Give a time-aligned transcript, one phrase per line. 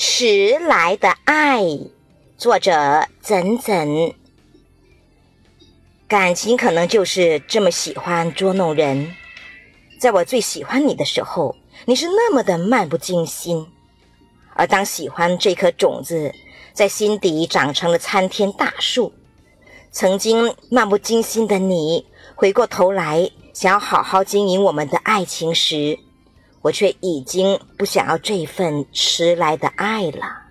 [0.00, 1.60] 迟来的爱，
[2.36, 4.14] 作者怎怎。
[6.06, 9.12] 感情可能就是这么喜欢捉弄人。
[9.98, 13.66] 在我最喜欢你的时候，你是那么的漫不经心；
[14.54, 16.32] 而当喜欢这颗种子
[16.72, 19.12] 在心底长成了参天大树，
[19.90, 25.98] 曾经漫不经心的你，回过头来想要好好经营我们的爱情时，
[26.62, 30.47] 我却已经不想要这份迟来的爱了。